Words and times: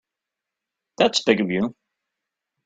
That's 0.97 1.21
big 1.21 1.41
of 1.41 1.51
you. 1.51 1.75